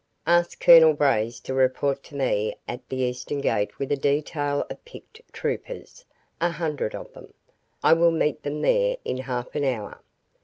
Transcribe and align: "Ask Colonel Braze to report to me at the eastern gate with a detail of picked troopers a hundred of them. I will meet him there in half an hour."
"Ask 0.25 0.59
Colonel 0.59 0.93
Braze 0.95 1.39
to 1.41 1.53
report 1.53 2.01
to 2.05 2.15
me 2.15 2.55
at 2.67 2.89
the 2.89 2.95
eastern 2.97 3.37
gate 3.39 3.77
with 3.77 3.91
a 3.91 3.95
detail 3.95 4.65
of 4.67 4.83
picked 4.83 5.21
troopers 5.31 6.05
a 6.41 6.49
hundred 6.49 6.95
of 6.95 7.13
them. 7.13 7.35
I 7.83 7.93
will 7.93 8.09
meet 8.09 8.39
him 8.43 8.63
there 8.63 8.97
in 9.05 9.17
half 9.17 9.53
an 9.53 9.63
hour." 9.63 10.01